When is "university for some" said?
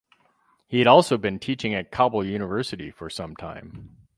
2.25-3.35